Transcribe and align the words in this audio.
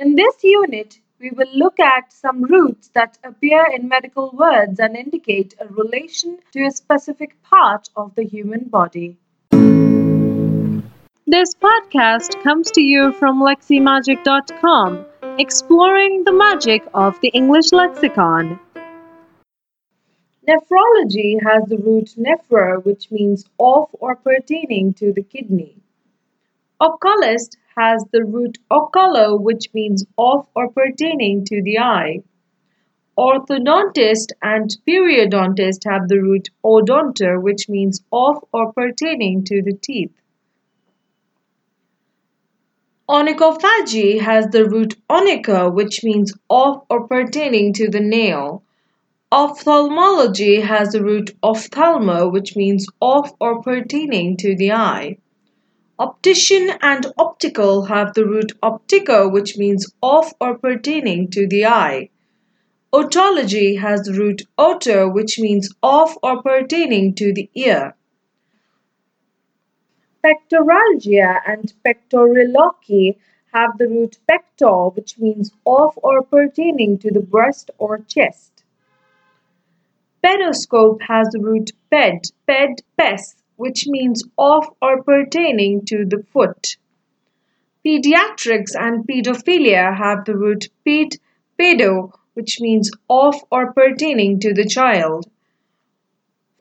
In 0.00 0.14
this 0.14 0.44
unit, 0.44 1.00
we 1.18 1.30
will 1.30 1.52
look 1.52 1.80
at 1.80 2.12
some 2.12 2.44
roots 2.44 2.86
that 2.94 3.18
appear 3.24 3.66
in 3.66 3.88
medical 3.88 4.30
words 4.30 4.78
and 4.78 4.96
indicate 4.96 5.56
a 5.58 5.66
relation 5.66 6.38
to 6.52 6.64
a 6.64 6.70
specific 6.70 7.42
part 7.42 7.90
of 7.96 8.14
the 8.14 8.22
human 8.22 8.68
body. 8.68 9.16
This 11.26 11.52
podcast 11.56 12.40
comes 12.44 12.70
to 12.70 12.80
you 12.80 13.10
from 13.10 13.42
leximagic.com, 13.42 15.04
exploring 15.36 16.22
the 16.22 16.32
magic 16.32 16.84
of 16.94 17.20
the 17.20 17.30
English 17.30 17.72
lexicon. 17.72 18.60
Nephrology 20.48 21.42
has 21.42 21.64
the 21.64 21.76
root 21.76 22.14
nephro, 22.16 22.84
which 22.84 23.10
means 23.10 23.46
of 23.58 23.88
or 23.94 24.14
pertaining 24.14 24.94
to 24.94 25.12
the 25.12 25.24
kidney. 25.24 25.74
Oculist 26.80 27.56
has 27.78 28.04
the 28.12 28.24
root 28.24 28.58
oculo, 28.70 29.40
which 29.40 29.72
means 29.72 30.04
of 30.18 30.46
or 30.54 30.70
pertaining 30.70 31.44
to 31.44 31.62
the 31.62 31.78
eye. 31.78 32.22
Orthodontist 33.18 34.32
and 34.42 34.76
periodontist 34.86 35.84
have 35.84 36.08
the 36.08 36.20
root 36.20 36.48
odonto, 36.64 37.40
which 37.40 37.68
means 37.68 38.02
of 38.12 38.44
or 38.52 38.72
pertaining 38.72 39.44
to 39.44 39.62
the 39.62 39.72
teeth. 39.72 40.12
Onychophagy 43.08 44.20
has 44.20 44.48
the 44.48 44.66
root 44.66 44.94
onycho, 45.08 45.72
which 45.72 46.04
means 46.04 46.32
of 46.50 46.82
or 46.90 47.08
pertaining 47.08 47.72
to 47.72 47.88
the 47.88 48.00
nail. 48.00 48.62
Ophthalmology 49.32 50.60
has 50.60 50.92
the 50.92 51.02
root 51.02 51.34
ophthalmo, 51.42 52.30
which 52.30 52.54
means 52.54 52.86
of 53.00 53.32
or 53.40 53.62
pertaining 53.62 54.36
to 54.38 54.54
the 54.56 54.72
eye. 54.72 55.18
Optician 56.00 56.70
and 56.80 57.06
optical 57.18 57.86
have 57.86 58.14
the 58.14 58.24
root 58.24 58.52
optico, 58.62 59.30
which 59.32 59.58
means 59.58 59.92
of 60.00 60.32
or 60.40 60.56
pertaining 60.56 61.28
to 61.30 61.46
the 61.48 61.66
eye. 61.66 62.10
Otology 62.92 63.80
has 63.80 64.02
the 64.02 64.12
root 64.12 64.42
oto, 64.56 65.08
which 65.08 65.40
means 65.40 65.74
of 65.82 66.16
or 66.22 66.40
pertaining 66.40 67.14
to 67.16 67.32
the 67.32 67.50
ear. 67.54 67.96
Pectoralgia 70.24 71.40
and 71.46 71.72
pectoriloquy 71.84 73.16
have 73.52 73.76
the 73.78 73.88
root 73.88 74.18
pector, 74.28 74.94
which 74.94 75.18
means 75.18 75.50
of 75.66 75.98
or 76.02 76.22
pertaining 76.22 76.96
to 76.98 77.10
the 77.10 77.20
breast 77.20 77.72
or 77.78 77.98
chest. 77.98 78.62
Pedoscope 80.22 81.02
has 81.02 81.28
the 81.32 81.40
root 81.40 81.72
ped, 81.90 82.32
ped, 82.46 82.82
pes, 82.96 83.34
which 83.58 83.88
means 83.88 84.22
of 84.38 84.64
or 84.80 85.02
pertaining 85.02 85.84
to 85.84 86.04
the 86.04 86.22
foot. 86.32 86.76
Pediatrics 87.84 88.76
and 88.78 89.04
pedophilia 89.04 89.96
have 89.96 90.24
the 90.24 90.36
root 90.36 90.68
ped, 90.86 91.18
pedo, 91.58 92.12
which 92.34 92.60
means 92.60 92.88
of 93.10 93.34
or 93.50 93.72
pertaining 93.72 94.38
to 94.38 94.54
the 94.54 94.64
child. 94.64 95.28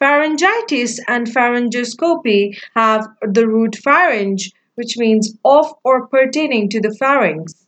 Pharyngitis 0.00 1.00
and 1.08 1.26
pharyngoscopy 1.26 2.56
have 2.76 3.08
the 3.22 3.48
root 3.48 3.72
pharynge, 3.84 4.52
which 4.76 4.96
means 4.96 5.36
of 5.44 5.72
or 5.82 6.06
pertaining 6.06 6.68
to 6.68 6.80
the 6.80 6.94
pharynx. 6.94 7.66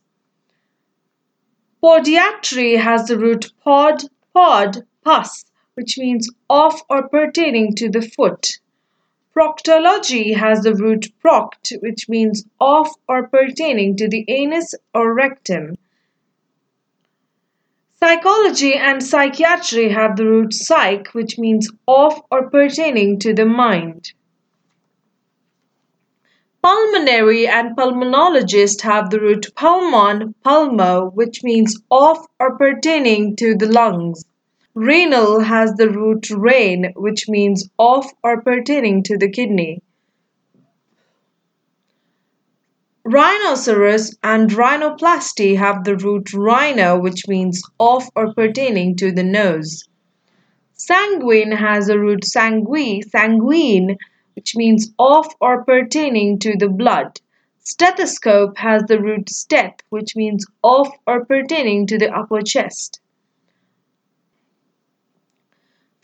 Podiatry 1.82 2.78
has 2.78 3.06
the 3.08 3.19
root 3.19 3.52
pod, 3.64 4.02
pod, 4.32 4.86
pus, 5.04 5.44
which 5.74 5.98
means 5.98 6.30
of 6.48 6.80
or 6.88 7.08
pertaining 7.08 7.74
to 7.74 7.88
the 7.88 8.02
foot. 8.02 8.58
Proctology 9.37 10.34
has 10.34 10.62
the 10.62 10.75
root 10.75 11.12
proct, 11.20 11.75
which 11.81 12.09
means 12.09 12.47
of 12.59 12.89
or 13.06 13.29
pertaining 13.29 13.95
to 13.97 14.09
the 14.09 14.25
anus 14.28 14.75
or 14.95 15.12
rectum. 15.12 15.77
Psychology 18.01 18.73
and 18.75 19.03
psychiatry 19.03 19.91
have 19.91 20.17
the 20.17 20.25
root 20.25 20.55
psych, 20.55 21.09
which 21.09 21.39
means 21.39 21.70
of 21.87 22.19
or 22.31 22.48
pertaining 22.48 23.19
to 23.19 23.34
the 23.34 23.44
mind. 23.44 24.12
Pulmonary 26.62 27.47
and 27.47 27.77
pulmonologist 27.77 28.81
have 28.81 29.10
the 29.10 29.21
root 29.21 29.49
pulmon, 29.55 30.34
pulmo, 30.44 31.12
which 31.12 31.44
means 31.44 31.78
of 31.91 32.27
or 32.41 32.56
pertaining 32.56 33.37
to 33.37 33.55
the 33.55 33.66
lungs. 33.66 34.25
Renal 34.78 35.41
has 35.41 35.72
the 35.76 35.88
root 35.88 36.28
rein, 36.28 36.92
which 36.97 37.31
means 37.31 37.66
of 37.78 38.04
or 38.22 38.42
pertaining 38.42 39.03
to 39.04 39.16
the 39.16 39.31
kidney. 39.31 39.81
Rhinoceros 43.03 44.19
and 44.22 44.50
rhinoplasty 44.50 45.56
have 45.56 45.84
the 45.84 45.97
root 45.97 46.34
rhino, 46.34 46.98
which 46.98 47.26
means 47.26 47.62
of 47.81 48.06
or 48.15 48.34
pertaining 48.34 48.97
to 48.97 49.10
the 49.12 49.25
nose. 49.25 49.88
Sanguine 50.75 51.53
has 51.53 51.86
the 51.86 51.98
root 51.98 52.25
sangui, 52.25 53.03
sanguine, 53.03 53.97
which 54.34 54.54
means 54.54 54.92
of 54.98 55.26
or 55.41 55.65
pertaining 55.65 56.38
to 56.41 56.54
the 56.54 56.69
blood. 56.69 57.19
Stethoscope 57.60 58.59
has 58.59 58.82
the 58.82 59.00
root 59.00 59.31
steth, 59.31 59.81
which 59.88 60.15
means 60.15 60.44
of 60.62 60.91
or 61.06 61.25
pertaining 61.25 61.86
to 61.86 61.97
the 61.97 62.15
upper 62.15 62.42
chest. 62.42 63.00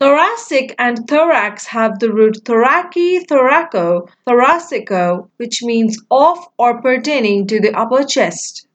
Thoracic 0.02 0.74
and 0.80 1.06
thorax 1.06 1.66
have 1.66 2.00
the 2.00 2.12
root 2.12 2.38
thoraki, 2.44 3.24
thoraco, 3.24 4.08
thoracico, 4.26 5.28
which 5.36 5.62
means 5.62 5.96
of 6.10 6.44
or 6.58 6.82
pertaining 6.82 7.46
to 7.46 7.60
the 7.60 7.72
upper 7.72 8.02
chest. 8.02 8.66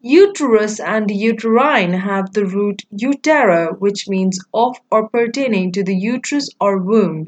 Uterus 0.00 0.78
and 0.78 1.10
uterine 1.10 1.92
have 1.92 2.34
the 2.34 2.46
root 2.46 2.82
utero, 2.92 3.74
which 3.80 4.06
means 4.06 4.38
of 4.54 4.76
or 4.92 5.08
pertaining 5.08 5.72
to 5.72 5.82
the 5.82 5.96
uterus 5.96 6.48
or 6.60 6.78
womb. 6.78 7.26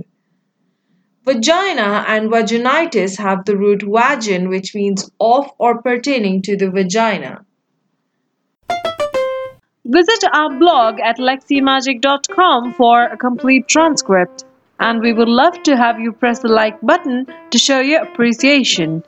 Vagina 1.25 2.05
and 2.07 2.31
vaginitis 2.31 3.19
have 3.19 3.45
the 3.45 3.57
root 3.57 3.81
vagin, 3.81 4.49
which 4.49 4.73
means 4.73 5.11
of 5.19 5.51
or 5.59 5.83
pertaining 5.83 6.43
to 6.43 6.57
the 6.57 6.71
vagina. 6.71 7.45
Visit 9.87 10.25
our 10.35 10.51
blog 10.59 11.01
at 11.01 11.17
leximagic.com 11.17 12.75
for 12.75 13.05
a 13.05 13.17
complete 13.17 13.67
transcript. 13.67 14.45
And 14.79 15.01
we 15.01 15.15
would 15.15 15.29
love 15.29 15.63
to 15.63 15.75
have 15.75 15.99
you 15.99 16.13
press 16.13 16.41
the 16.41 16.49
like 16.49 16.79
button 16.83 17.27
to 17.51 17.59
show 17.59 17.81
your 17.81 18.03
appreciation. 18.03 18.99